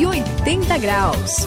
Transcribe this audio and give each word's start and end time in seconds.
180 0.00 0.78
graus. 0.78 1.46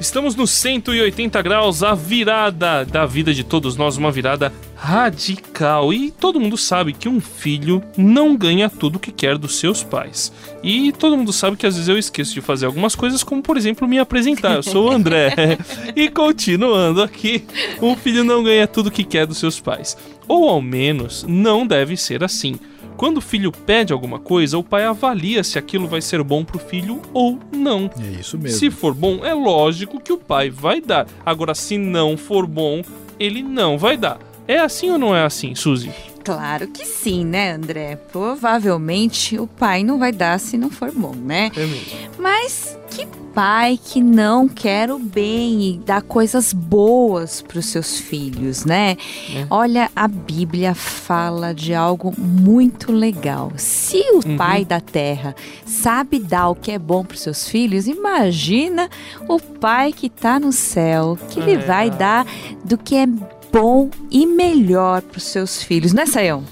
Estamos 0.00 0.34
no 0.34 0.48
180 0.48 1.40
graus, 1.42 1.84
a 1.84 1.94
virada 1.94 2.84
da 2.84 3.06
vida 3.06 3.32
de 3.32 3.44
todos 3.44 3.76
nós, 3.76 3.96
uma 3.96 4.10
virada 4.10 4.52
radical. 4.80 5.92
E 5.92 6.10
todo 6.10 6.40
mundo 6.40 6.56
sabe 6.56 6.94
que 6.94 7.08
um 7.08 7.20
filho 7.20 7.82
não 7.96 8.34
ganha 8.34 8.70
tudo 8.70 8.96
o 8.96 8.98
que 8.98 9.12
quer 9.12 9.36
dos 9.36 9.58
seus 9.58 9.82
pais. 9.82 10.32
E 10.62 10.90
todo 10.92 11.18
mundo 11.18 11.32
sabe 11.34 11.56
que 11.56 11.66
às 11.66 11.74
vezes 11.74 11.88
eu 11.88 11.98
esqueço 11.98 12.32
de 12.32 12.40
fazer 12.40 12.64
algumas 12.64 12.94
coisas, 12.94 13.22
como 13.22 13.42
por 13.42 13.58
exemplo 13.58 13.86
me 13.86 13.98
apresentar. 13.98 14.56
Eu 14.56 14.62
sou 14.62 14.88
o 14.88 14.90
André. 14.90 15.58
e 15.94 16.08
continuando 16.08 17.02
aqui, 17.02 17.44
um 17.80 17.94
filho 17.94 18.24
não 18.24 18.42
ganha 18.42 18.66
tudo 18.66 18.86
o 18.86 18.90
que 18.90 19.04
quer 19.04 19.26
dos 19.26 19.38
seus 19.38 19.60
pais. 19.60 19.96
Ou 20.26 20.48
ao 20.48 20.62
menos 20.62 21.24
não 21.28 21.66
deve 21.66 21.96
ser 21.96 22.24
assim. 22.24 22.58
Quando 22.96 23.18
o 23.18 23.22
filho 23.22 23.52
pede 23.52 23.92
alguma 23.92 24.18
coisa, 24.18 24.58
o 24.58 24.64
pai 24.64 24.84
avalia 24.84 25.44
se 25.44 25.58
aquilo 25.58 25.86
vai 25.86 26.02
ser 26.02 26.22
bom 26.22 26.44
pro 26.44 26.58
filho 26.58 27.00
ou 27.12 27.38
não. 27.54 27.90
É 27.98 28.20
isso 28.20 28.38
mesmo. 28.38 28.58
Se 28.58 28.70
for 28.70 28.94
bom, 28.94 29.24
é 29.24 29.32
lógico 29.32 30.00
que 30.00 30.12
o 30.12 30.18
pai 30.18 30.50
vai 30.50 30.80
dar. 30.80 31.06
Agora, 31.24 31.54
se 31.54 31.78
não 31.78 32.16
for 32.16 32.46
bom, 32.46 32.82
ele 33.18 33.42
não 33.42 33.78
vai 33.78 33.96
dar. 33.96 34.29
É 34.52 34.58
assim 34.58 34.90
ou 34.90 34.98
não 34.98 35.14
é 35.14 35.24
assim, 35.24 35.54
Suzy? 35.54 35.92
Claro 36.24 36.66
que 36.68 36.84
sim, 36.84 37.24
né, 37.24 37.52
André? 37.52 37.96
Provavelmente 38.12 39.38
o 39.38 39.46
pai 39.46 39.84
não 39.84 39.96
vai 39.98 40.10
dar 40.10 40.38
se 40.40 40.58
não 40.58 40.70
for 40.70 40.90
bom, 40.92 41.14
né? 41.14 41.50
É 41.56 41.60
mesmo. 41.66 42.10
Mas 42.18 42.76
que 42.90 43.06
pai 43.32 43.78
que 43.82 44.02
não 44.02 44.48
quer 44.48 44.90
o 44.90 44.98
bem 44.98 45.62
e 45.62 45.78
dá 45.78 46.00
coisas 46.02 46.52
boas 46.52 47.40
para 47.40 47.60
os 47.60 47.66
seus 47.66 47.98
filhos, 48.00 48.64
né? 48.64 48.96
É. 49.34 49.46
Olha, 49.48 49.88
a 49.94 50.08
Bíblia 50.08 50.74
fala 50.74 51.54
de 51.54 51.72
algo 51.72 52.12
muito 52.18 52.90
legal. 52.92 53.52
Se 53.56 53.98
o 54.12 54.28
Uhum. 54.28 54.36
pai 54.36 54.64
da 54.64 54.80
terra 54.80 55.34
sabe 55.64 56.18
dar 56.18 56.48
o 56.48 56.56
que 56.56 56.72
é 56.72 56.78
bom 56.78 57.04
para 57.04 57.14
os 57.14 57.20
seus 57.20 57.48
filhos, 57.48 57.86
imagina 57.86 58.90
o 59.28 59.38
pai 59.38 59.92
que 59.92 60.08
está 60.08 60.40
no 60.40 60.52
céu, 60.52 61.16
que 61.30 61.38
ele 61.38 61.52
É. 61.52 61.58
vai 61.58 61.88
dar 61.88 62.26
do 62.64 62.76
que 62.76 62.96
é 62.96 63.06
bom 63.52 63.90
e 64.10 64.26
melhor 64.26 65.02
para 65.02 65.18
os 65.18 65.24
seus 65.24 65.62
filhos, 65.62 65.92
né, 65.92 66.06
Sayão? 66.06 66.44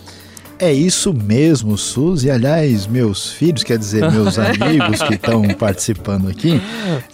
É 0.60 0.72
isso 0.72 1.14
mesmo, 1.14 1.78
Suzy. 1.78 2.30
Aliás, 2.30 2.86
meus 2.86 3.30
filhos, 3.30 3.62
quer 3.62 3.78
dizer, 3.78 4.10
meus 4.10 4.36
amigos 4.40 5.00
que 5.02 5.14
estão 5.14 5.42
participando 5.54 6.28
aqui, 6.28 6.60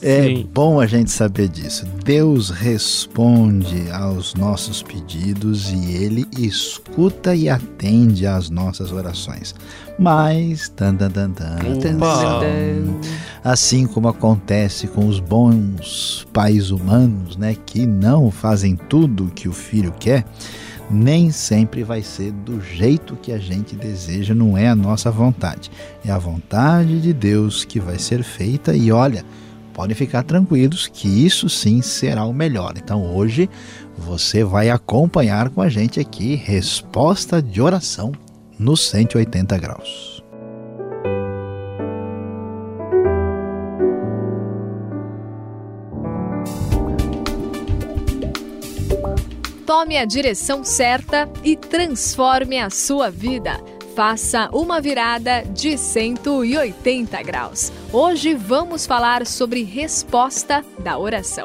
é 0.00 0.22
Sim. 0.24 0.48
bom 0.50 0.80
a 0.80 0.86
gente 0.86 1.10
saber 1.10 1.48
disso. 1.48 1.84
Deus 2.02 2.48
responde 2.48 3.90
aos 3.92 4.34
nossos 4.34 4.82
pedidos 4.82 5.70
e 5.70 5.92
Ele 5.92 6.26
escuta 6.38 7.34
e 7.34 7.50
atende 7.50 8.26
às 8.26 8.48
nossas 8.48 8.90
orações. 8.90 9.54
Mas, 9.98 10.70
tan, 10.70 10.96
tan, 10.96 11.10
tan, 11.10 11.30
tan, 11.30 11.56
atenção. 11.56 13.00
assim 13.44 13.86
como 13.86 14.08
acontece 14.08 14.88
com 14.88 15.06
os 15.06 15.20
bons 15.20 16.26
pais 16.32 16.70
humanos, 16.70 17.36
né, 17.36 17.54
que 17.66 17.86
não 17.86 18.30
fazem 18.30 18.74
tudo 18.74 19.26
o 19.26 19.30
que 19.30 19.48
o 19.48 19.52
filho 19.52 19.94
quer, 20.00 20.24
nem 20.90 21.30
sempre 21.30 21.82
vai 21.82 22.02
ser 22.02 22.32
do 22.32 22.60
jeito 22.60 23.16
que 23.16 23.32
a 23.32 23.38
gente 23.38 23.74
deseja, 23.74 24.34
não 24.34 24.56
é 24.56 24.68
a 24.68 24.74
nossa 24.74 25.10
vontade. 25.10 25.70
É 26.04 26.10
a 26.10 26.18
vontade 26.18 27.00
de 27.00 27.12
Deus 27.12 27.64
que 27.64 27.80
vai 27.80 27.98
ser 27.98 28.22
feita 28.22 28.76
e 28.76 28.92
olha, 28.92 29.24
podem 29.72 29.96
ficar 29.96 30.22
tranquilos 30.22 30.86
que 30.86 31.08
isso 31.08 31.48
sim 31.48 31.82
será 31.82 32.24
o 32.24 32.32
melhor. 32.32 32.74
Então 32.76 33.14
hoje 33.14 33.48
você 33.96 34.44
vai 34.44 34.70
acompanhar 34.70 35.50
com 35.50 35.60
a 35.60 35.68
gente 35.68 36.00
aqui 36.00 36.34
resposta 36.34 37.40
de 37.42 37.60
oração 37.60 38.12
no 38.58 38.76
180 38.76 39.58
graus. 39.58 40.13
Tome 49.76 49.98
a 49.98 50.04
direção 50.04 50.62
certa 50.62 51.28
e 51.42 51.56
transforme 51.56 52.60
a 52.60 52.70
sua 52.70 53.10
vida. 53.10 53.60
Faça 53.96 54.48
uma 54.52 54.80
virada 54.80 55.42
de 55.42 55.76
180 55.76 57.20
graus. 57.24 57.72
Hoje 57.92 58.34
vamos 58.34 58.86
falar 58.86 59.26
sobre 59.26 59.64
resposta 59.64 60.64
da 60.78 60.96
oração. 60.96 61.44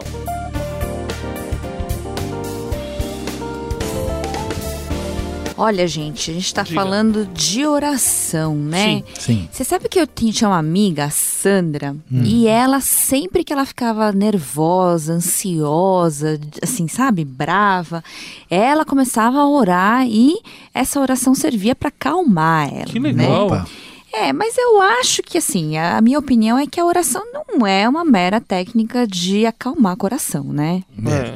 Olha, 5.59 5.86
gente, 5.86 6.31
a 6.31 6.34
gente 6.34 6.53
tá 6.53 6.64
Diga. 6.64 6.74
falando 6.74 7.25
de 7.25 7.66
oração, 7.66 8.56
né? 8.56 9.03
Sim. 9.03 9.03
Sim. 9.20 9.50
Você 9.52 9.66
sabe 9.66 9.90
que 9.90 10.00
eu 10.00 10.08
tinha 10.08 10.47
uma 10.47 10.58
amiga, 10.58 11.03
a 11.03 11.09
Sandra, 11.09 11.97
e 12.09 12.47
ela 12.47 12.80
sempre 12.80 13.44
que 13.44 13.52
ela 13.52 13.66
ficava 13.66 14.14
nervosa, 14.14 15.12
ansiosa, 15.12 16.40
assim, 16.64 16.88
sabe, 16.88 17.25
brava, 17.25 18.02
ela 18.50 18.86
começava 18.86 19.40
a 19.40 19.50
orar 19.50 20.08
e 20.08 20.40
essa 20.74 20.98
oração 21.02 21.36
servia 21.36 21.75
para 21.75 21.90
acalmar 21.90 22.74
ela. 22.74 22.86
Que 22.86 23.00
né? 23.00 23.09
legal. 23.09 23.48
Opa. 23.48 23.68
É, 24.12 24.34
mas 24.34 24.58
eu 24.58 24.81
acho 24.81 25.22
que 25.24 25.38
assim, 25.38 25.78
a 25.78 26.02
minha 26.02 26.18
opinião 26.20 26.58
é 26.58 26.66
que 26.66 26.80
a 26.80 26.86
oração 26.86 27.24
não 27.31 27.66
é 27.66 27.88
uma 27.88 28.03
mera 28.03 28.42
técnica 28.42 29.06
de 29.08 29.46
acalmar 29.46 29.94
o 29.94 29.97
coração, 29.97 30.44
né? 30.46 30.84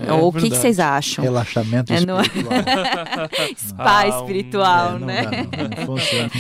É, 0.06 0.10
é 0.10 0.14
Ou 0.14 0.30
o 0.30 0.34
que, 0.34 0.50
que 0.50 0.56
vocês 0.58 0.80
acham? 0.80 1.24
Relaxamento 1.24 1.92
É, 1.94 1.96
é? 1.96 2.00
espiritual. 2.00 2.24
Spa 3.58 4.00
Ah, 4.00 4.08
espiritual, 4.08 4.88
É, 4.96 5.00
não 5.00 5.08
né? 5.08 5.22
dá, 5.24 5.32
não, 5.32 5.70
não 5.70 5.86
funciona. 5.98 6.32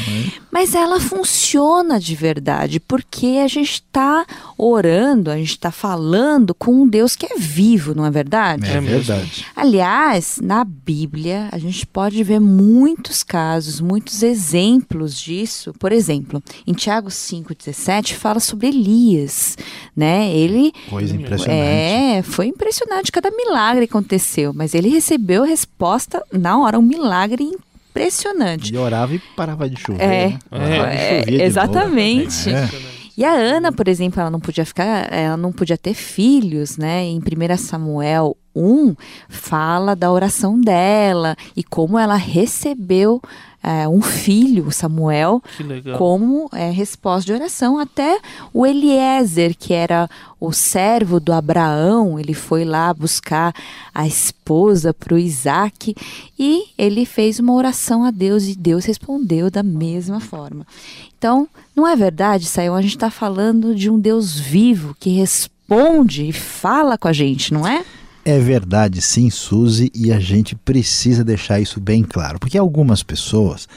Mas 0.51 0.75
ela 0.75 0.99
funciona 0.99 1.99
de 1.99 2.15
verdade, 2.15 2.79
porque 2.79 3.39
a 3.43 3.47
gente 3.47 3.73
está 3.73 4.25
orando, 4.57 5.29
a 5.31 5.37
gente 5.37 5.51
está 5.51 5.71
falando 5.71 6.53
com 6.53 6.73
um 6.83 6.87
Deus 6.87 7.15
que 7.15 7.25
é 7.25 7.37
vivo, 7.37 7.93
não 7.95 8.05
é 8.05 8.11
verdade? 8.11 8.69
É 8.69 8.77
É 8.77 8.81
verdade. 8.81 9.45
Aliás, 9.55 10.39
na 10.41 10.63
Bíblia, 10.63 11.49
a 11.51 11.57
gente 11.57 11.85
pode 11.85 12.23
ver 12.23 12.39
muitos 12.39 13.23
casos, 13.23 13.79
muitos 13.79 14.21
exemplos 14.23 15.19
disso. 15.19 15.73
Por 15.79 15.91
exemplo, 15.91 16.22
em 16.65 16.73
Tiago 16.73 17.09
5,17 17.09 18.13
fala 18.13 18.39
sobre 18.39 18.67
Elias, 18.67 19.57
né? 19.95 20.33
Ele 20.33 20.71
Coisa 20.89 21.15
impressionante. 21.15 21.51
é, 21.51 22.21
foi 22.23 22.47
impressionante 22.47 23.11
cada 23.11 23.31
milagre 23.31 23.87
que 23.87 23.91
aconteceu, 23.91 24.53
mas 24.53 24.73
ele 24.73 24.89
recebeu 24.89 25.43
a 25.43 25.47
resposta 25.47 26.23
na 26.31 26.59
hora, 26.59 26.79
um 26.79 26.81
milagre 26.81 27.43
impressionante. 27.43 28.73
E 28.73 28.77
orava 28.77 29.13
e 29.13 29.19
parava 29.35 29.69
de 29.69 29.79
chover. 29.79 30.03
É, 30.03 30.27
né? 30.51 30.95
É, 30.95 31.19
chovia 31.19 31.37
de 31.37 31.43
exatamente. 31.43 32.49
É. 32.49 32.69
E 33.15 33.23
a 33.23 33.31
Ana, 33.31 33.71
por 33.71 33.87
exemplo, 33.87 34.19
ela 34.19 34.31
não 34.31 34.39
podia 34.39 34.65
ficar, 34.65 35.11
ela 35.13 35.37
não 35.37 35.51
podia 35.51 35.77
ter 35.77 35.93
filhos, 35.93 36.77
né? 36.77 37.03
Em 37.03 37.19
1 37.19 37.57
Samuel 37.57 38.35
1 38.55 38.95
fala 39.29 39.95
da 39.95 40.11
oração 40.11 40.59
dela 40.59 41.35
e 41.55 41.63
como 41.63 41.97
ela 41.97 42.15
recebeu 42.15 43.21
é, 43.63 43.87
um 43.87 44.01
filho, 44.01 44.69
Samuel, 44.71 45.41
como 45.97 46.49
é, 46.51 46.69
resposta 46.69 47.25
de 47.25 47.31
oração. 47.31 47.77
Até 47.77 48.19
o 48.53 48.65
Eliezer, 48.65 49.55
que 49.57 49.73
era 49.73 50.09
o 50.37 50.51
servo 50.51 51.17
do 51.17 51.31
Abraão, 51.31 52.19
ele 52.19 52.33
foi 52.33 52.65
lá 52.65 52.93
buscar 52.93 53.55
a 53.95 54.05
esposa 54.05 54.93
para 54.93 55.15
o 55.15 55.17
Isaac 55.17 55.95
e 56.37 56.65
ele 56.77 57.05
fez 57.05 57.39
uma 57.39 57.53
oração 57.53 58.03
a 58.03 58.11
Deus 58.11 58.43
e 58.43 58.55
Deus 58.55 58.83
respondeu 58.83 59.49
da 59.49 59.63
mesma 59.63 60.19
forma. 60.19 60.67
Então, 61.17 61.47
não 61.73 61.87
é 61.87 61.95
verdade, 61.95 62.45
Saião? 62.45 62.75
A 62.75 62.81
gente 62.81 62.97
está 62.97 63.09
falando 63.09 63.73
de 63.73 63.89
um 63.89 63.97
Deus 63.97 64.37
vivo 64.37 64.93
que 64.99 65.11
responde 65.11 66.27
e 66.27 66.33
fala 66.33 66.97
com 66.97 67.07
a 67.07 67.13
gente, 67.13 67.53
não 67.53 67.65
é? 67.65 67.85
É 68.25 68.39
verdade, 68.39 69.01
sim, 69.01 69.29
Suzy, 69.29 69.91
e 69.93 70.11
a 70.13 70.19
gente 70.19 70.55
precisa 70.55 71.25
deixar 71.25 71.59
isso 71.59 71.81
bem 71.81 72.03
claro, 72.03 72.39
porque 72.39 72.57
algumas 72.57 73.03
pessoas, 73.03 73.67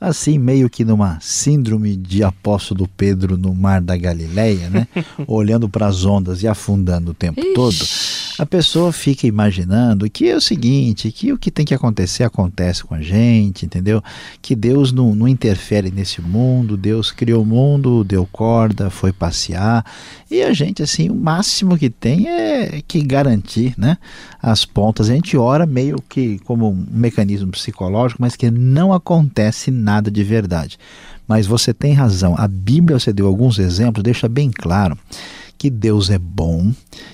assim, 0.00 0.38
meio 0.38 0.70
que 0.70 0.82
numa 0.82 1.18
síndrome 1.20 1.94
de 1.94 2.24
apóstolo 2.24 2.88
Pedro 2.96 3.36
no 3.36 3.54
mar 3.54 3.82
da 3.82 3.94
Galileia, 3.96 4.70
né, 4.70 4.88
olhando 5.28 5.68
para 5.68 5.86
as 5.86 6.06
ondas 6.06 6.42
e 6.42 6.48
afundando 6.48 7.10
o 7.10 7.14
tempo 7.14 7.42
todo, 7.54 7.76
a 8.38 8.46
pessoa 8.46 8.92
fica 8.92 9.26
imaginando 9.26 10.08
que 10.08 10.26
é 10.26 10.34
o 10.34 10.40
seguinte, 10.40 11.12
que 11.12 11.32
o 11.32 11.38
que 11.38 11.50
tem 11.50 11.66
que 11.66 11.74
acontecer 11.74 12.24
acontece 12.24 12.82
com 12.82 12.94
a 12.94 13.02
gente, 13.02 13.66
entendeu? 13.66 14.02
Que 14.40 14.56
Deus 14.56 14.90
não, 14.90 15.14
não 15.14 15.28
interfere 15.28 15.90
nesse 15.90 16.22
mundo, 16.22 16.78
Deus 16.78 17.12
criou 17.12 17.42
o 17.42 17.46
mundo, 17.46 18.02
deu 18.02 18.26
corda, 18.32 18.88
foi 18.88 19.12
passear, 19.12 19.84
e 20.30 20.40
a 20.42 20.54
gente, 20.54 20.82
assim, 20.82 21.10
o 21.10 21.14
máximo 21.14 21.76
que 21.76 21.90
tem 21.90 22.26
é 22.26 22.80
que 22.88 23.02
garantir, 23.02 23.74
né, 23.76 23.98
as 24.40 24.64
pontas. 24.64 25.10
A 25.10 25.14
gente 25.14 25.36
ora 25.36 25.66
meio 25.66 26.02
que 26.08 26.38
como 26.40 26.70
um 26.70 26.86
mecanismo 26.90 27.50
psicológico, 27.50 28.22
mas 28.22 28.36
que 28.36 28.50
não 28.50 28.92
acontece 28.94 29.70
nada 29.70 29.89
de 30.10 30.22
verdade. 30.22 30.78
Mas 31.26 31.46
você 31.46 31.72
tem 31.72 31.92
razão, 31.92 32.34
a 32.36 32.46
Bíblia, 32.46 32.98
você 32.98 33.12
deu 33.12 33.26
alguns 33.26 33.58
exemplos, 33.58 34.02
deixa 34.02 34.28
bem 34.28 34.50
claro 34.50 34.98
que 35.60 35.68
Deus 35.68 36.08
é 36.08 36.18
bom, 36.18 36.72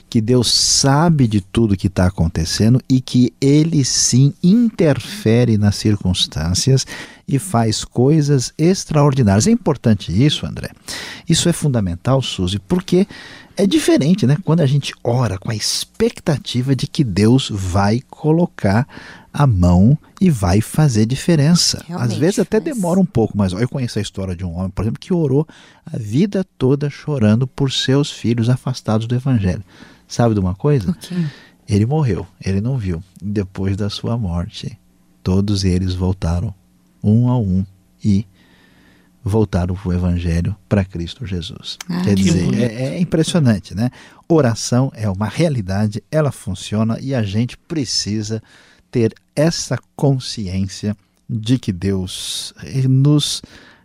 que 0.09 0.21
Deus 0.21 0.53
sabe 0.53 1.27
de 1.27 1.41
tudo 1.41 1.77
que 1.77 1.89
está 1.89 2.07
acontecendo 2.07 2.81
e 2.89 3.01
que 3.01 3.33
Ele 3.41 3.85
sim 3.85 4.33
interfere 4.41 5.59
nas 5.59 5.75
circunstâncias 5.75 6.87
e 7.27 7.41
faz 7.41 7.85
coisas 7.85 8.53
extraordinárias. 8.57 9.49
É 9.49 9.51
importante 9.51 10.13
isso, 10.13 10.47
André. 10.47 10.71
Isso 11.29 11.49
é 11.49 11.53
fundamental, 11.53 12.23
Suzy, 12.23 12.61
porque 12.61 13.09
é 13.57 13.67
diferente, 13.67 14.27
né? 14.27 14.37
Quando 14.45 14.61
a 14.61 14.67
gente 14.67 14.93
ora 15.03 15.39
com 15.39 15.51
a 15.51 15.57
expectativa 15.57 16.77
de 16.77 16.87
que 16.87 17.03
Deus 17.03 17.51
vai 17.53 18.01
colocar 18.09 18.87
a 19.37 19.47
mão 19.47 19.99
e 20.19 20.31
vai 20.31 20.63
fazer 20.63 21.05
diferença. 21.05 21.85
Realmente 21.87 22.13
Às 22.13 22.19
vezes 22.19 22.39
até 22.39 22.59
demora 22.59 22.99
um 22.99 23.05
pouco, 23.05 23.37
mas 23.37 23.53
ó, 23.53 23.59
eu 23.59 23.69
conheço 23.69 23.99
a 23.99 24.03
história 24.03 24.35
de 24.35 24.47
um 24.47 24.57
homem, 24.57 24.71
por 24.71 24.83
exemplo, 24.83 24.99
que 24.99 25.13
orou 25.13 25.47
a 25.85 25.99
vida 25.99 26.43
toda 26.57 26.89
chorando 26.89 27.47
por 27.47 27.71
seus 27.71 28.11
filhos 28.11 28.49
afastados 28.49 29.07
do 29.07 29.15
evangelho. 29.15 29.63
Sabe 30.09 30.33
de 30.33 30.41
uma 30.41 30.55
coisa? 30.55 30.91
Ok. 30.91 31.15
Ele 31.69 31.85
morreu, 31.85 32.27
ele 32.43 32.63
não 32.63 32.79
viu. 32.79 33.03
Depois 33.21 33.77
da 33.77 33.91
sua 33.91 34.17
morte, 34.17 34.79
todos 35.23 35.65
eles 35.65 35.93
voltaram 35.93 36.55
um 37.03 37.29
a 37.29 37.39
um 37.39 37.67
e 38.03 38.25
voltaram 39.23 39.75
para 39.75 39.89
o 39.89 39.93
Evangelho 39.93 40.57
para 40.69 40.85
Cristo 40.85 41.27
Jesus. 41.27 41.77
Ah, 41.89 42.01
Quer 42.03 42.15
que 42.15 42.23
dizer, 42.23 42.55
é, 42.55 42.95
é 42.95 43.01
impressionante, 43.01 43.75
né? 43.75 43.91
Oração 44.29 44.93
é 44.95 45.11
uma 45.11 45.27
realidade, 45.27 46.03
ela 46.11 46.31
funciona 46.31 46.97
e 47.01 47.13
a 47.13 47.23
gente 47.25 47.59
precisa 47.59 48.41
ter 48.91 49.15
essa 49.35 49.79
consciência 49.95 50.97
de 51.29 51.59
que 51.59 51.73
Deus 51.73 52.55
nos 52.89 53.43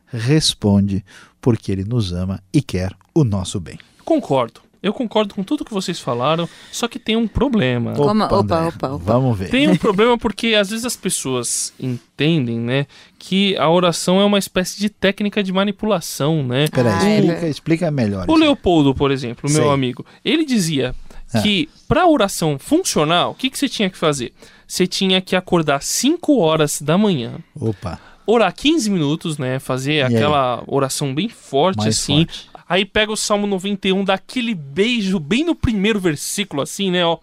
responde 0.07 1.03
porque 1.41 1.71
Ele 1.71 1.83
nos 1.83 2.13
ama 2.13 2.41
e 2.53 2.61
quer 2.61 2.91
o 3.13 3.23
nosso 3.23 3.59
bem. 3.59 3.77
Concordo. 4.05 4.61
Eu 4.83 4.93
concordo 4.93 5.35
com 5.35 5.43
tudo 5.43 5.63
que 5.63 5.73
vocês 5.73 5.99
falaram, 5.99 6.49
só 6.71 6.87
que 6.87 6.97
tem 6.97 7.15
um 7.15 7.27
problema. 7.27 7.93
Opa, 7.93 8.11
André, 8.11 8.25
opa, 8.35 8.87
opa. 8.89 8.97
Vamos 8.97 9.37
ver. 9.37 9.49
Tem 9.51 9.67
um 9.69 9.77
problema 9.77 10.17
porque 10.17 10.55
às 10.55 10.71
vezes 10.71 10.83
as 10.85 10.95
pessoas 10.95 11.71
entendem, 11.79 12.59
né, 12.59 12.87
que 13.19 13.55
a 13.57 13.69
oração 13.69 14.19
é 14.19 14.25
uma 14.25 14.39
espécie 14.39 14.79
de 14.79 14.89
técnica 14.89 15.43
de 15.43 15.53
manipulação, 15.53 16.43
né? 16.43 16.67
Peraí, 16.67 16.93
Ah, 16.93 16.95
é 16.95 17.09
explica, 17.13 17.27
verdade. 17.31 17.49
explica 17.51 17.91
melhor. 17.91 18.25
O 18.27 18.33
isso. 18.33 18.41
Leopoldo, 18.43 18.95
por 18.95 19.11
exemplo, 19.11 19.47
meu 19.51 19.61
Sei. 19.63 19.71
amigo, 19.71 20.03
ele 20.25 20.43
dizia 20.45 20.95
Ah. 21.31 21.41
que 21.43 21.69
para 21.87 22.01
a 22.01 22.09
oração 22.09 22.57
funcionar, 22.57 23.29
o 23.29 23.35
que, 23.35 23.51
que 23.51 23.59
você 23.59 23.69
tinha 23.69 23.89
que 23.89 23.97
fazer? 23.97 24.33
Você 24.71 24.87
tinha 24.87 25.19
que 25.19 25.35
acordar 25.35 25.83
5 25.83 26.37
horas 26.39 26.81
da 26.81 26.97
manhã, 26.97 27.39
Opa, 27.53 27.99
orar 28.25 28.55
15 28.55 28.89
minutos, 28.89 29.37
né? 29.37 29.59
Fazer 29.59 30.01
aí? 30.01 30.15
aquela 30.15 30.63
oração 30.65 31.13
bem 31.13 31.27
forte 31.27 31.79
mais 31.79 31.97
assim. 31.99 32.25
forte. 32.25 32.49
Aí 32.69 32.85
pega 32.85 33.11
o 33.11 33.17
Salmo 33.17 33.45
91, 33.47 34.05
dá 34.05 34.13
aquele 34.13 34.55
beijo 34.55 35.19
bem 35.19 35.43
no 35.43 35.53
primeiro 35.55 35.99
versículo, 35.99 36.61
assim, 36.61 36.89
né? 36.89 37.05
Ó. 37.05 37.17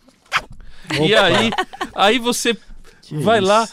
E 1.00 1.14
aí, 1.14 1.50
aí 1.94 2.18
você 2.18 2.54
Que 3.00 3.16
vai 3.16 3.38
isso. 3.38 3.48
lá, 3.48 3.66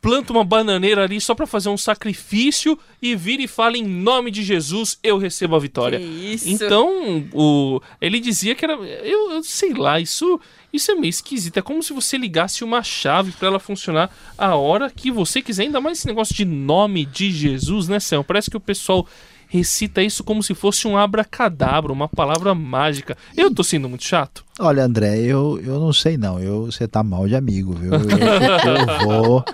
planta 0.00 0.32
uma 0.32 0.42
bananeira 0.42 1.04
ali 1.04 1.20
só 1.20 1.34
pra 1.34 1.46
fazer 1.46 1.68
um 1.68 1.76
sacrifício 1.76 2.78
e 3.02 3.14
vira 3.14 3.42
e 3.42 3.46
fala 3.46 3.76
em 3.76 3.84
nome 3.84 4.30
de 4.30 4.42
Jesus, 4.42 4.98
eu 5.02 5.18
recebo 5.18 5.54
a 5.54 5.58
vitória. 5.58 5.98
isso? 6.00 6.48
Então, 6.48 7.28
o, 7.34 7.78
ele 8.00 8.20
dizia 8.20 8.54
que 8.54 8.64
era. 8.64 8.72
Eu, 8.74 9.32
eu 9.32 9.42
sei 9.42 9.74
lá, 9.74 10.00
isso, 10.00 10.40
isso 10.72 10.90
é 10.90 10.94
meio 10.94 11.10
esquisito. 11.10 11.56
É 11.56 11.62
como 11.62 11.82
se 11.82 11.92
você 11.92 12.18
ligasse 12.18 12.62
uma 12.62 12.82
chave 12.82 13.32
pra 13.32 13.48
ela 13.48 13.58
funcionar 13.58 14.10
a 14.36 14.54
hora 14.54 14.90
que 14.90 15.10
você 15.10 15.40
quiser. 15.40 15.64
Ainda 15.64 15.80
mais 15.80 15.98
esse 15.98 16.06
negócio 16.06 16.34
de 16.34 16.44
nome 16.44 17.06
de 17.06 17.30
Jesus, 17.30 17.88
né, 17.88 17.98
Sam? 17.98 18.22
Parece 18.22 18.50
que 18.50 18.56
o 18.56 18.60
pessoal 18.60 19.06
recita 19.48 20.02
isso 20.02 20.22
como 20.22 20.42
se 20.42 20.54
fosse 20.54 20.86
um 20.86 20.96
abracadabra, 20.96 21.90
uma 21.90 22.06
palavra 22.06 22.54
mágica. 22.54 23.16
Eu 23.34 23.52
tô 23.52 23.64
sendo 23.64 23.88
muito 23.88 24.04
chato. 24.04 24.44
Olha, 24.60 24.84
André, 24.84 25.18
eu, 25.20 25.58
eu 25.64 25.80
não 25.80 25.92
sei 25.92 26.18
não. 26.18 26.38
Eu, 26.38 26.66
você 26.66 26.86
tá 26.86 27.02
mal 27.02 27.26
de 27.26 27.34
amigo, 27.34 27.72
viu? 27.72 27.92
Eu, 27.94 28.00
eu 28.00 29.06
vou. 29.06 29.44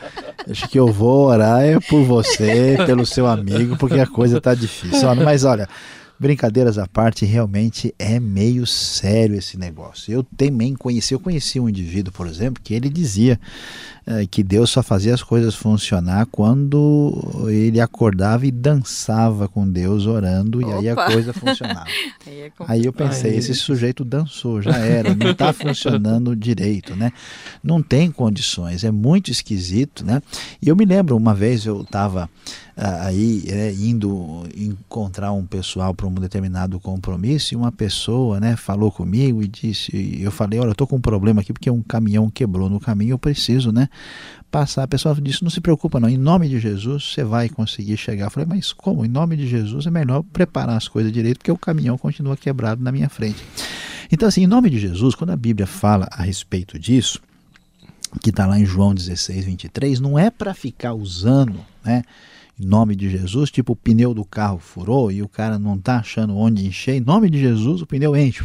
Acho 0.50 0.68
que 0.68 0.78
eu 0.78 0.88
vou 0.88 1.28
orar 1.28 1.62
é 1.62 1.78
por 1.78 2.02
você, 2.02 2.76
pelo 2.84 3.06
seu 3.06 3.26
amigo, 3.26 3.76
porque 3.78 4.00
a 4.00 4.06
coisa 4.06 4.40
tá 4.40 4.54
difícil. 4.54 5.14
Mas 5.14 5.44
olha, 5.44 5.68
brincadeiras 6.24 6.78
à 6.78 6.86
parte, 6.86 7.26
realmente 7.26 7.94
é 7.98 8.18
meio 8.18 8.66
sério 8.66 9.36
esse 9.36 9.58
negócio. 9.58 10.10
Eu 10.10 10.24
também 10.24 10.74
conheci, 10.74 11.12
eu 11.12 11.20
conheci 11.20 11.60
um 11.60 11.68
indivíduo, 11.68 12.10
por 12.14 12.26
exemplo, 12.26 12.62
que 12.64 12.72
ele 12.72 12.88
dizia 12.88 13.38
eh, 14.06 14.26
que 14.30 14.42
Deus 14.42 14.70
só 14.70 14.82
fazia 14.82 15.12
as 15.12 15.22
coisas 15.22 15.54
funcionar 15.54 16.24
quando 16.26 17.46
ele 17.50 17.78
acordava 17.78 18.46
e 18.46 18.50
dançava 18.50 19.46
com 19.48 19.68
Deus 19.68 20.06
orando, 20.06 20.62
e 20.62 20.64
aí 20.64 20.88
a 20.88 20.94
Opa. 20.94 21.12
coisa 21.12 21.32
funcionava. 21.34 21.84
Aí 22.26 22.40
é 22.40 22.52
Aí 22.66 22.84
eu 22.86 22.92
pensei, 22.92 23.32
Aí- 23.32 23.36
esse 23.36 23.54
sujeito 23.54 24.02
dançou, 24.02 24.62
já 24.62 24.78
era, 24.78 25.14
não 25.14 25.30
está 25.30 25.52
funcionando 25.54 26.34
direito, 26.34 26.96
né? 26.96 27.12
Não 27.62 27.82
tem 27.82 28.10
condições, 28.10 28.82
é 28.82 28.90
muito 28.90 29.30
esquisito, 29.30 30.02
né? 30.06 30.22
E 30.62 30.68
eu 30.70 30.74
me 30.74 30.86
lembro, 30.86 31.14
uma 31.18 31.34
vez 31.34 31.66
eu 31.66 31.82
estava 31.82 32.30
aí 32.76 33.44
é, 33.48 33.72
indo 33.72 34.44
encontrar 34.56 35.32
um 35.32 35.46
pessoal 35.46 35.94
para 35.94 36.06
um 36.06 36.14
determinado 36.14 36.80
compromisso 36.80 37.54
e 37.54 37.56
uma 37.56 37.70
pessoa, 37.70 38.40
né, 38.40 38.56
falou 38.56 38.90
comigo 38.90 39.42
e 39.42 39.48
disse, 39.48 39.96
e 39.96 40.22
eu 40.22 40.32
falei, 40.32 40.58
olha, 40.58 40.70
eu 40.70 40.74
tô 40.74 40.86
com 40.86 40.96
um 40.96 41.00
problema 41.00 41.40
aqui 41.40 41.52
porque 41.52 41.70
um 41.70 41.82
caminhão 41.82 42.28
quebrou 42.28 42.68
no 42.68 42.80
caminho, 42.80 43.12
eu 43.12 43.18
preciso, 43.18 43.70
né, 43.70 43.88
passar. 44.50 44.82
A 44.82 44.88
pessoa 44.88 45.14
disse, 45.14 45.42
não 45.42 45.50
se 45.50 45.60
preocupa 45.60 46.00
não, 46.00 46.08
em 46.08 46.18
nome 46.18 46.48
de 46.48 46.58
Jesus 46.58 47.12
você 47.12 47.22
vai 47.22 47.48
conseguir 47.48 47.96
chegar. 47.96 48.26
Eu 48.26 48.30
falei, 48.30 48.48
mas 48.48 48.72
como? 48.72 49.04
Em 49.04 49.08
nome 49.08 49.36
de 49.36 49.46
Jesus 49.46 49.86
é 49.86 49.90
melhor 49.90 50.22
preparar 50.22 50.76
as 50.76 50.88
coisas 50.88 51.12
direito 51.12 51.38
porque 51.38 51.52
o 51.52 51.58
caminhão 51.58 51.96
continua 51.96 52.36
quebrado 52.36 52.82
na 52.82 52.90
minha 52.90 53.08
frente. 53.08 53.44
Então 54.10 54.28
assim, 54.28 54.42
em 54.42 54.48
nome 54.48 54.68
de 54.68 54.78
Jesus, 54.78 55.14
quando 55.14 55.30
a 55.30 55.36
Bíblia 55.36 55.66
fala 55.66 56.08
a 56.10 56.22
respeito 56.22 56.76
disso, 56.78 57.20
que 58.20 58.30
está 58.30 58.46
lá 58.46 58.58
em 58.58 58.64
João 58.64 58.94
16, 58.94 59.44
23, 59.44 60.00
não 60.00 60.18
é 60.18 60.30
para 60.30 60.54
ficar 60.54 60.92
usando, 60.94 61.58
né? 61.84 62.02
Em 62.58 62.66
nome 62.66 62.94
de 62.94 63.10
Jesus, 63.10 63.50
tipo 63.50 63.72
o 63.72 63.76
pneu 63.76 64.14
do 64.14 64.24
carro 64.24 64.58
furou 64.58 65.10
e 65.10 65.22
o 65.22 65.28
cara 65.28 65.58
não 65.58 65.74
está 65.74 65.96
achando 65.96 66.36
onde 66.36 66.66
encher, 66.66 66.94
em 66.94 67.00
nome 67.00 67.28
de 67.28 67.38
Jesus 67.38 67.82
o 67.82 67.86
pneu 67.86 68.16
enche. 68.16 68.44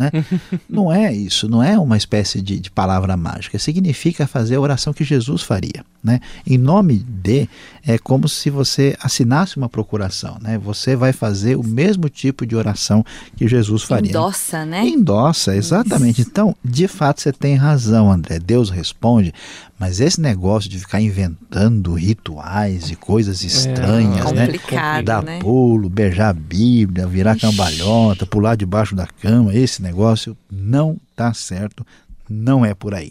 Né? 0.00 0.10
Não 0.66 0.90
é 0.90 1.12
isso, 1.12 1.46
não 1.46 1.62
é 1.62 1.78
uma 1.78 1.96
espécie 1.96 2.40
de, 2.40 2.58
de 2.58 2.70
palavra 2.70 3.18
mágica. 3.18 3.58
Significa 3.58 4.26
fazer 4.26 4.54
a 4.54 4.60
oração 4.60 4.94
que 4.94 5.04
Jesus 5.04 5.42
faria. 5.42 5.84
Né? 6.02 6.20
Em 6.46 6.56
nome 6.56 6.98
de 7.00 7.46
é 7.84 7.98
como 7.98 8.26
se 8.26 8.48
você 8.48 8.96
assinasse 9.02 9.58
uma 9.58 9.68
procuração. 9.68 10.38
Né? 10.40 10.56
Você 10.56 10.96
vai 10.96 11.12
fazer 11.12 11.56
o 11.56 11.62
mesmo 11.62 12.08
tipo 12.08 12.46
de 12.46 12.56
oração 12.56 13.04
que 13.36 13.46
Jesus 13.46 13.82
faria. 13.82 14.08
Endossa, 14.08 14.64
né? 14.64 14.86
Endossa, 14.86 15.54
exatamente. 15.54 16.22
Então, 16.22 16.56
de 16.64 16.88
fato, 16.88 17.20
você 17.20 17.30
tem 17.30 17.54
razão, 17.54 18.10
André. 18.10 18.38
Deus 18.38 18.70
responde, 18.70 19.34
mas 19.80 19.98
esse 19.98 20.20
negócio 20.20 20.68
de 20.68 20.78
ficar 20.78 21.00
inventando 21.00 21.94
rituais 21.94 22.90
e 22.90 22.96
coisas 22.96 23.42
estranhas, 23.42 24.30
né? 24.30 24.44
complicado, 24.46 25.04
Dar 25.06 25.22
né? 25.22 25.38
pulo, 25.38 25.88
beijar 25.88 26.28
a 26.28 26.32
Bíblia, 26.34 27.06
virar 27.06 27.34
Ixi. 27.34 27.46
cambalhota, 27.46 28.26
pular 28.26 28.56
debaixo 28.56 28.94
da 28.94 29.06
cama, 29.06 29.54
esse 29.54 29.80
negócio 29.80 30.36
não 30.52 30.98
tá 31.16 31.32
certo, 31.32 31.84
não 32.28 32.62
é 32.62 32.74
por 32.74 32.94
aí. 32.94 33.10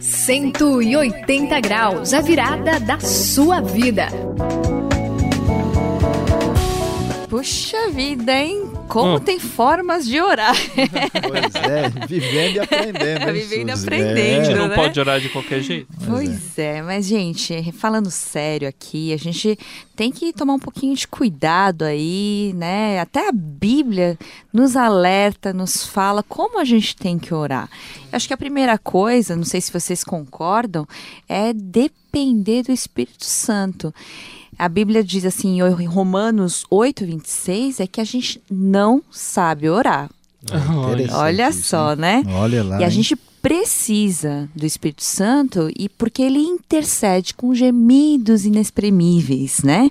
Cento 0.00 0.82
e 0.82 0.96
oitenta 0.96 1.60
graus, 1.60 2.12
a 2.12 2.20
virada 2.20 2.80
da 2.80 2.98
sua 2.98 3.60
vida. 3.60 4.08
Puxa 7.28 7.90
vida, 7.92 8.32
hein? 8.32 8.65
Como 8.88 9.16
Hum. 9.16 9.20
tem 9.20 9.38
formas 9.38 10.06
de 10.06 10.20
orar. 10.20 10.54
Pois 10.54 11.54
é, 11.56 12.06
vivendo 12.06 12.56
e 12.56 12.60
aprendendo. 12.60 13.28
hein, 13.28 13.32
Vivendo 13.32 13.68
e 13.68 13.72
Suzy? 13.72 13.84
A 13.84 13.94
aprendendo. 13.96 14.16
gente 14.44 14.50
É. 14.50 14.54
não 14.54 14.68
né? 14.68 14.74
pode 14.74 15.00
orar 15.00 15.20
de 15.20 15.28
qualquer 15.28 15.60
jeito. 15.60 15.88
Pois 16.06 16.58
é. 16.58 16.82
mas 16.82 17.06
gente, 17.06 17.72
falando 17.72 18.10
sério 18.10 18.68
aqui, 18.68 19.12
a 19.12 19.16
gente 19.16 19.58
tem 19.94 20.10
que 20.12 20.32
tomar 20.32 20.54
um 20.54 20.58
pouquinho 20.58 20.94
de 20.94 21.06
cuidado 21.08 21.82
aí, 21.82 22.52
né? 22.56 23.00
Até 23.00 23.28
a 23.28 23.32
Bíblia 23.32 24.18
nos 24.52 24.76
alerta, 24.76 25.52
nos 25.52 25.84
fala 25.84 26.22
como 26.22 26.58
a 26.60 26.64
gente 26.64 26.96
tem 26.96 27.18
que 27.18 27.34
orar. 27.34 27.68
Eu 28.12 28.16
acho 28.16 28.28
que 28.28 28.34
a 28.34 28.38
primeira 28.38 28.78
coisa, 28.78 29.34
não 29.36 29.44
sei 29.44 29.60
se 29.60 29.72
vocês 29.72 30.04
concordam, 30.04 30.86
é 31.28 31.52
depender 31.52 32.62
do 32.62 32.72
Espírito 32.72 33.24
Santo. 33.24 33.92
A 34.58 34.68
Bíblia 34.68 35.04
diz 35.04 35.24
assim, 35.24 35.60
em 35.60 35.86
Romanos 35.86 36.64
8, 36.70 37.04
26, 37.04 37.80
é 37.80 37.86
que 37.86 38.00
a 38.00 38.04
gente 38.04 38.40
não 38.50 39.02
sabe 39.10 39.68
orar. 39.68 40.10
É 40.50 41.12
Olha 41.14 41.50
isso, 41.50 41.62
só, 41.64 41.92
hein? 41.92 41.98
né? 41.98 42.22
Olha 42.26 42.62
lá. 42.62 42.80
E 42.80 42.84
a 42.84 42.86
hein? 42.86 42.90
gente 42.90 43.16
precisa 43.46 44.48
do 44.56 44.66
Espírito 44.66 45.04
Santo 45.04 45.70
e 45.78 45.88
porque 45.88 46.20
ele 46.20 46.40
intercede 46.40 47.32
com 47.32 47.54
gemidos 47.54 48.44
inexprimíveis, 48.44 49.62
né? 49.62 49.88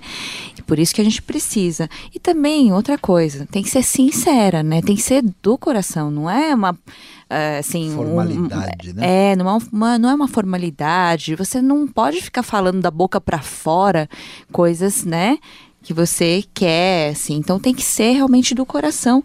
E 0.58 0.60
por 0.60 0.78
isso 0.78 0.94
que 0.94 1.00
a 1.00 1.04
gente 1.04 1.22
precisa. 1.22 1.88
E 2.14 2.20
também 2.20 2.70
outra 2.70 2.98
coisa, 2.98 3.48
tem 3.50 3.62
que 3.62 3.70
ser 3.70 3.82
sincera, 3.82 4.62
né? 4.62 4.82
Tem 4.82 4.94
que 4.94 5.00
ser 5.00 5.24
do 5.42 5.56
coração, 5.56 6.10
não 6.10 6.28
é 6.28 6.54
uma 6.54 6.78
é, 7.30 7.58
assim, 7.58 7.90
formalidade, 7.94 8.90
um, 8.90 8.94
né? 8.94 9.32
É, 9.32 9.36
não 9.36 9.48
é, 9.48 9.58
uma, 9.72 9.98
não 9.98 10.10
é 10.10 10.14
uma 10.14 10.28
formalidade. 10.28 11.34
Você 11.34 11.62
não 11.62 11.88
pode 11.88 12.20
ficar 12.20 12.42
falando 12.42 12.82
da 12.82 12.90
boca 12.90 13.18
para 13.18 13.38
fora 13.38 14.06
coisas, 14.52 15.02
né? 15.02 15.38
Que 15.86 15.94
você 15.94 16.42
quer, 16.52 17.10
assim. 17.10 17.36
Então 17.36 17.60
tem 17.60 17.72
que 17.72 17.84
ser 17.84 18.10
realmente 18.10 18.56
do 18.56 18.66
coração. 18.66 19.22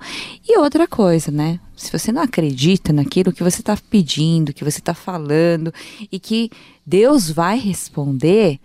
E 0.48 0.60
outra 0.60 0.88
coisa, 0.88 1.32
né? 1.32 1.60
Se 1.76 1.92
você 1.92 2.12
não 2.12 2.22
acredita 2.22 2.94
naquilo 2.94 3.34
que 3.34 3.42
você 3.42 3.62
está 3.62 3.76
pedindo, 3.90 4.54
que 4.54 4.64
você 4.64 4.78
está 4.78 4.94
falando 4.94 5.74
e 6.12 6.20
que 6.20 6.52
Deus 6.86 7.32
vai 7.32 7.58
responder, 7.58 8.60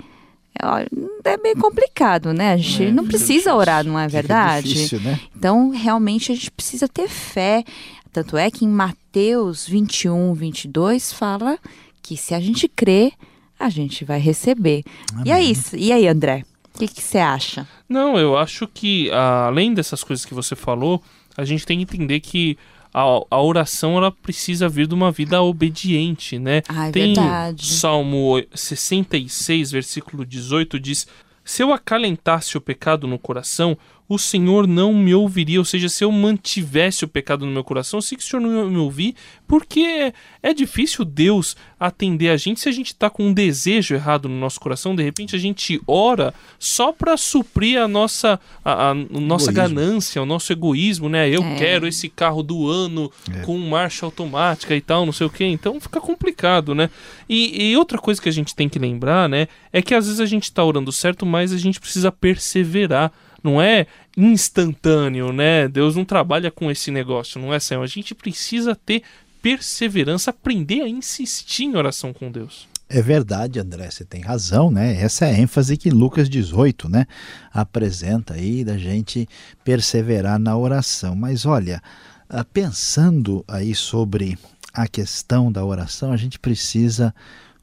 é 1.25 1.39
bem 1.39 1.55
complicado, 1.55 2.35
né? 2.35 2.53
A 2.53 2.57
gente 2.59 2.85
é, 2.85 2.93
não 2.93 3.07
precisa 3.07 3.55
orar, 3.55 3.83
não 3.83 3.99
é 3.99 4.07
verdade? 4.07 4.75
Difícil, 4.75 5.01
né? 5.01 5.19
Então, 5.35 5.71
realmente, 5.71 6.33
a 6.33 6.35
gente 6.35 6.51
precisa 6.51 6.87
ter 6.87 7.09
fé. 7.09 7.65
Tanto 8.13 8.37
é 8.37 8.51
que 8.51 8.67
em 8.67 8.69
Mateus 8.69 9.67
21, 9.67 10.35
22 10.35 11.15
fala 11.15 11.59
que 12.03 12.15
se 12.15 12.35
a 12.35 12.41
gente 12.41 12.69
crê, 12.69 13.15
a 13.59 13.71
gente 13.71 14.05
vai 14.05 14.21
receber. 14.21 14.83
Amém. 15.13 15.25
E 15.27 15.33
aí, 15.33 15.53
e 15.73 15.93
aí, 15.93 16.07
André? 16.07 16.45
O 16.77 16.89
que 16.89 17.03
você 17.03 17.19
acha? 17.19 17.67
Não, 17.89 18.19
eu 18.19 18.37
acho 18.37 18.69
que 18.69 19.11
além 19.11 19.73
dessas 19.75 20.05
coisas 20.05 20.25
que 20.25 20.35
você 20.35 20.55
falou, 20.55 21.03
a 21.37 21.45
gente 21.45 21.67
tem 21.67 21.79
que 21.79 21.85
entender 21.85 22.21
que 22.21 22.59
a, 22.93 23.03
a 23.31 23.43
oração 23.43 23.99
ela 23.99 24.11
precisa 24.11 24.69
vir 24.69 24.87
de 24.87 24.95
uma 24.95 25.13
vida 25.13 25.43
obediente, 25.43 26.39
né? 26.39 26.63
Ah, 26.67 26.89
é 26.89 26.91
tem 26.91 27.15
verdade. 27.15 27.67
Salmo 27.67 28.43
66, 28.55 29.71
versículo 29.71 30.25
18 30.25 30.81
diz: 30.81 31.07
Se 31.45 31.63
eu 31.63 31.75
acalentasse 31.75 32.57
o 32.57 32.61
pecado 32.61 33.07
no 33.07 33.19
coração, 33.19 33.77
o 34.09 34.19
Senhor 34.19 34.67
não 34.67 34.93
me 34.93 35.15
ouviria. 35.15 35.59
Ou 35.59 35.65
seja, 35.65 35.89
se 35.89 36.05
eu 36.05 36.13
mantivesse 36.13 37.05
o 37.05 37.09
pecado 37.09 37.45
no 37.45 37.53
meu 37.53 37.65
coração, 37.65 37.99
eu 37.99 38.03
sei 38.03 38.17
que 38.17 38.25
o 38.25 38.27
Senhor 38.27 38.41
não 38.41 38.65
ia 38.65 38.71
me 38.71 38.77
ouvir, 38.79 39.15
porque 39.47 40.13
é 40.43 40.55
difícil 40.55 41.05
Deus 41.05 41.57
atender 41.79 42.31
a 42.31 42.37
gente 42.37 42.61
se 42.61 42.69
a 42.69 42.73
gente 42.73 42.89
está 42.89 43.11
com 43.11 43.25
um 43.25 43.33
desejo 43.33 43.95
errado 43.95 44.29
no 44.29 44.39
nosso 44.39 44.61
coração. 44.61 44.95
De 44.95 45.03
repente 45.03 45.35
a 45.35 45.39
gente 45.39 45.81
ora 45.87 46.33
só 46.59 46.93
para 46.93 47.17
suprir 47.17 47.81
a 47.81 47.89
nossa, 47.89 48.41
a, 48.65 48.91
a 48.91 48.95
nossa 48.95 49.51
ganância, 49.51 50.23
o 50.23 50.27
nosso 50.27 50.53
egoísmo, 50.53 51.09
né? 51.09 51.29
Eu 51.29 51.43
é. 51.43 51.55
quero 51.57 51.87
esse 51.87 52.09
carro 52.09 52.43
do 52.43 52.69
ano 52.69 53.11
é. 53.33 53.41
com 53.41 53.59
marcha 53.59 54.07
automática 54.07 54.75
e 54.75 54.81
tal, 54.81 55.05
não 55.05 55.13
sei 55.13 55.27
o 55.27 55.31
que. 55.31 55.45
Então 55.45 55.81
fica 55.81 56.01
complicado, 56.01 56.75
né? 56.75 56.89
E, 57.29 57.71
e 57.71 57.77
outra 57.77 57.99
coisa 57.99 58.23
que 58.23 58.29
a 58.29 58.33
gente 58.33 58.55
tem 58.55 58.69
que 58.69 58.79
lembrar, 58.79 59.29
né? 59.29 59.49
É 59.73 59.83
que 59.83 59.95
às 59.95 60.07
vezes 60.07 60.21
a 60.21 60.27
gente 60.27 60.45
está 60.45 60.65
orando 60.65 60.93
certo, 60.93 61.27
mas 61.27 61.53
a 61.53 61.59
gente 61.59 61.81
precisa 61.81 62.13
perseverar 62.13 63.13
não 63.47 63.63
é 63.63 63.87
instantâneo, 64.17 65.33
né? 65.33 65.69
Deus 65.69 65.97
não 65.97 66.05
trabalha 66.05 66.51
com 66.51 66.71
esse 66.71 66.91
negócio, 66.91 67.41
não 67.41 67.55
é, 67.55 67.61
Senhor? 67.61 67.83
A 67.83 67.87
gente 67.87 68.15
precisa 68.15 68.75
ter 68.75 69.03
perseverança, 69.41 70.31
aprender 70.31 70.83
a 70.83 70.89
insistir 70.89 71.65
em 71.65 71.77
oração 71.77 72.13
com 72.13 72.31
Deus. 72.31 72.69
É 72.89 73.01
verdade, 73.03 73.59
André, 73.59 73.91
você 73.91 74.05
tem 74.05 74.21
razão, 74.21 74.71
né? 74.71 75.01
Essa 75.01 75.27
é 75.27 75.31
a 75.31 75.39
ênfase 75.39 75.77
que 75.77 75.91
Lucas 75.91 76.29
18, 76.29 76.89
né, 76.89 77.07
apresenta 77.53 78.35
aí 78.35 78.65
da 78.65 78.79
gente 78.79 79.29
perseverar 79.65 80.39
na 80.39 80.57
oração. 80.57 81.17
Mas 81.17 81.45
olha, 81.45 81.83
ah, 82.29 82.45
pensando 82.45 83.45
aí 83.49 83.75
sobre 83.75 84.39
a 84.73 84.87
questão 84.87 85.51
da 85.51 85.65
oração, 85.65 86.13
a 86.13 86.17
gente 86.17 86.39
precisa 86.39 87.15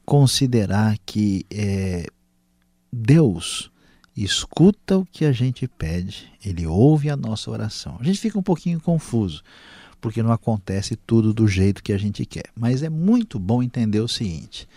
considerar 0.04 0.96
que 1.06 1.46
é, 1.50 2.06
Deus 2.92 3.70
escuta 4.16 4.98
o 4.98 5.04
que 5.04 5.24
a 5.24 5.32
gente 5.32 5.66
pede, 5.66 6.32
ele 6.44 6.66
ouve 6.66 7.10
a 7.10 7.16
nossa 7.16 7.50
oração. 7.50 7.96
A 8.00 8.04
gente 8.04 8.20
fica 8.20 8.38
um 8.38 8.42
pouquinho 8.42 8.80
confuso, 8.80 9.42
porque 10.00 10.22
não 10.22 10.30
acontece 10.30 10.96
tudo 10.96 11.32
do 11.32 11.48
jeito 11.48 11.82
que 11.82 11.92
a 11.92 11.98
gente 11.98 12.24
quer. 12.24 12.44
Mas 12.54 12.82
é 12.82 12.88
muito 12.88 13.38
bom 13.38 13.62
entender 13.62 14.00
o 14.00 14.08
seguinte: 14.08 14.68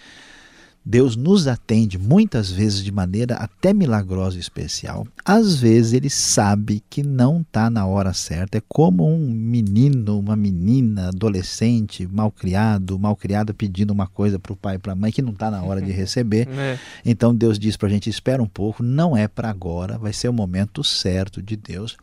Deus 0.89 1.17
nos 1.17 1.47
atende 1.47 1.97
muitas 1.97 2.49
vezes 2.49 2.81
de 2.81 2.93
maneira 2.93 3.35
até 3.35 3.73
milagrosa 3.73 4.37
e 4.37 4.39
especial. 4.39 5.05
Às 5.25 5.57
vezes 5.57 5.91
ele 5.91 6.09
sabe 6.09 6.81
que 6.89 7.03
não 7.03 7.41
está 7.41 7.69
na 7.69 7.85
hora 7.85 8.13
certa. 8.13 8.57
É 8.57 8.61
como 8.69 9.05
um 9.05 9.29
menino, 9.29 10.17
uma 10.17 10.37
menina, 10.37 11.09
adolescente, 11.09 12.07
mal 12.07 12.31
criado, 12.31 12.97
mal 12.97 13.17
criada 13.17 13.53
pedindo 13.53 13.91
uma 13.91 14.07
coisa 14.07 14.39
para 14.39 14.53
o 14.53 14.55
pai 14.55 14.75
e 14.75 14.79
para 14.79 14.93
a 14.93 14.95
mãe 14.95 15.11
que 15.11 15.21
não 15.21 15.33
está 15.33 15.51
na 15.51 15.61
hora 15.61 15.81
de 15.81 15.91
receber. 15.91 16.47
É. 16.57 16.79
Então 17.05 17.35
Deus 17.35 17.59
diz 17.59 17.77
para 17.77 17.87
a 17.87 17.91
gente: 17.91 18.09
espera 18.09 18.41
um 18.41 18.47
pouco, 18.47 18.81
não 18.81 19.15
é 19.15 19.27
para 19.27 19.49
agora, 19.49 19.97
vai 19.97 20.11
ser 20.11 20.27
o 20.27 20.33
momento 20.33 20.83
certo 20.83 21.41
de 21.41 21.55
Deus. 21.55 21.97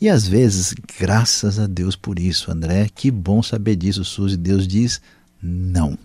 E 0.00 0.08
às 0.08 0.26
vezes, 0.26 0.74
graças 0.98 1.58
a 1.58 1.66
Deus 1.66 1.94
por 1.94 2.18
isso, 2.18 2.50
André, 2.50 2.88
que 2.94 3.10
bom 3.10 3.42
saber 3.42 3.76
disso, 3.76 4.04
Suzy. 4.04 4.36
Deus 4.36 4.66
diz: 4.66 5.00
não 5.42 5.98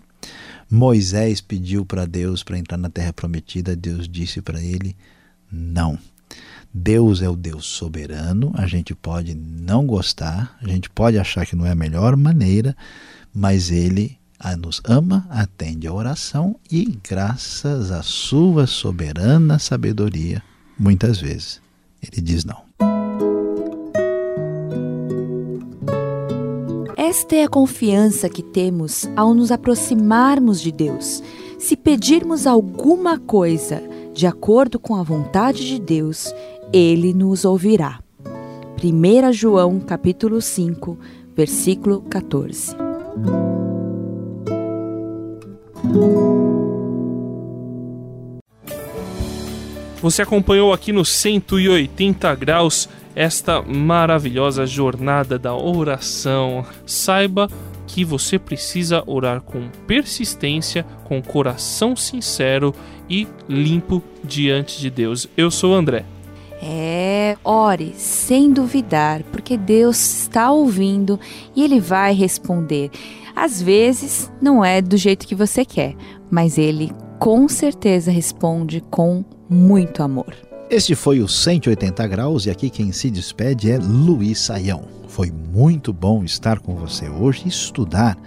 Moisés 0.74 1.40
pediu 1.40 1.86
para 1.86 2.04
Deus 2.04 2.42
para 2.42 2.58
entrar 2.58 2.76
na 2.76 2.90
terra 2.90 3.12
prometida, 3.12 3.76
Deus 3.76 4.08
disse 4.08 4.42
para 4.42 4.60
ele: 4.60 4.96
não. 5.50 5.96
Deus 6.72 7.22
é 7.22 7.28
o 7.28 7.36
Deus 7.36 7.64
soberano, 7.64 8.50
a 8.56 8.66
gente 8.66 8.92
pode 8.92 9.36
não 9.36 9.86
gostar, 9.86 10.58
a 10.60 10.66
gente 10.66 10.90
pode 10.90 11.16
achar 11.16 11.46
que 11.46 11.54
não 11.54 11.64
é 11.64 11.70
a 11.70 11.76
melhor 11.76 12.16
maneira, 12.16 12.76
mas 13.32 13.70
ele 13.70 14.18
nos 14.58 14.82
ama, 14.84 15.24
atende 15.30 15.86
a 15.86 15.92
oração 15.92 16.56
e, 16.68 16.98
graças 17.08 17.92
à 17.92 18.02
sua 18.02 18.66
soberana 18.66 19.60
sabedoria, 19.60 20.42
muitas 20.76 21.20
vezes 21.20 21.62
ele 22.02 22.20
diz 22.20 22.44
não. 22.44 22.63
Esta 27.16 27.36
é 27.36 27.44
a 27.44 27.48
confiança 27.48 28.28
que 28.28 28.42
temos 28.42 29.08
ao 29.14 29.34
nos 29.34 29.52
aproximarmos 29.52 30.60
de 30.60 30.72
Deus. 30.72 31.22
Se 31.60 31.76
pedirmos 31.76 32.44
alguma 32.44 33.20
coisa 33.20 33.80
de 34.12 34.26
acordo 34.26 34.80
com 34.80 34.96
a 34.96 35.02
vontade 35.04 35.64
de 35.64 35.78
Deus, 35.78 36.34
ele 36.72 37.14
nos 37.14 37.44
ouvirá. 37.44 38.00
1 38.82 39.32
João 39.32 39.78
capítulo 39.78 40.42
5, 40.42 40.98
versículo 41.36 42.02
14. 42.02 42.76
Você 50.02 50.20
acompanhou 50.20 50.72
aqui 50.72 50.90
no 50.90 51.04
180 51.04 52.34
graus 52.34 52.88
esta 53.14 53.62
maravilhosa 53.62 54.66
jornada 54.66 55.38
da 55.38 55.54
oração. 55.54 56.64
Saiba 56.86 57.48
que 57.86 58.04
você 58.04 58.38
precisa 58.38 59.02
orar 59.06 59.40
com 59.40 59.68
persistência, 59.86 60.84
com 61.04 61.22
coração 61.22 61.94
sincero 61.94 62.74
e 63.08 63.28
limpo 63.48 64.02
diante 64.22 64.80
de 64.80 64.90
Deus. 64.90 65.28
Eu 65.36 65.50
sou 65.50 65.74
André. 65.74 66.04
É, 66.62 67.36
ore 67.44 67.92
sem 67.96 68.50
duvidar, 68.50 69.22
porque 69.24 69.56
Deus 69.56 69.98
está 70.22 70.50
ouvindo 70.50 71.20
e 71.54 71.62
Ele 71.62 71.78
vai 71.78 72.14
responder. 72.14 72.90
Às 73.36 73.60
vezes 73.60 74.32
não 74.40 74.64
é 74.64 74.80
do 74.80 74.96
jeito 74.96 75.26
que 75.26 75.34
você 75.34 75.64
quer, 75.64 75.94
mas 76.30 76.56
Ele 76.56 76.90
com 77.18 77.48
certeza 77.48 78.10
responde 78.10 78.80
com 78.90 79.24
muito 79.48 80.02
amor. 80.02 80.34
Este 80.74 80.96
foi 80.96 81.20
o 81.20 81.28
180 81.28 82.04
Graus 82.08 82.46
e 82.46 82.50
aqui 82.50 82.68
quem 82.68 82.90
se 82.90 83.08
despede 83.08 83.70
é 83.70 83.78
Luiz 83.78 84.40
Saião. 84.40 84.82
Foi 85.06 85.30
muito 85.30 85.92
bom 85.92 86.24
estar 86.24 86.58
com 86.58 86.74
você 86.74 87.08
hoje 87.08 87.46
estudar 87.46 88.18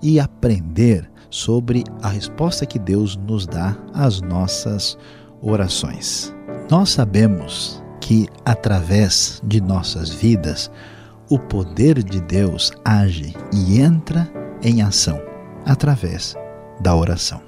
e 0.00 0.20
aprender 0.20 1.10
sobre 1.28 1.82
a 2.00 2.08
resposta 2.08 2.64
que 2.64 2.78
Deus 2.78 3.16
nos 3.16 3.48
dá 3.48 3.76
às 3.92 4.20
nossas 4.20 4.96
orações. 5.42 6.32
Nós 6.70 6.90
sabemos 6.90 7.82
que 8.00 8.28
através 8.44 9.42
de 9.42 9.60
nossas 9.60 10.08
vidas 10.08 10.70
o 11.28 11.36
poder 11.36 12.00
de 12.04 12.20
Deus 12.20 12.70
age 12.84 13.34
e 13.52 13.80
entra 13.80 14.30
em 14.62 14.82
ação 14.82 15.20
através 15.66 16.36
da 16.80 16.94
oração. 16.94 17.47